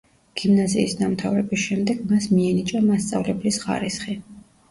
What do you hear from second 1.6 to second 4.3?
შემდეგ მას მიენიჭა მასწავლებლის ხარისხი.